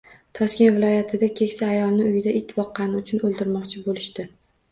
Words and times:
Toshkent 0.37 0.71
viloyatida 0.77 1.27
keksa 1.39 1.67
ayolni 1.73 2.07
uyida 2.11 2.33
it 2.41 2.55
boqqani 2.61 3.01
uchun 3.03 3.23
o‘ldirmoqchi 3.29 3.83
bo‘lishdi 3.91 4.27